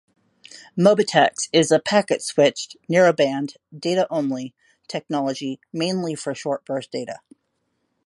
[0.75, 4.55] Mobitex is a packet-switched, narrowband, data-only
[4.87, 7.19] technology mainly for short burst data.